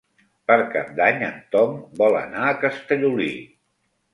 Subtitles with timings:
[0.51, 3.33] Per Cap d'Any en Tom vol anar a Castellolí.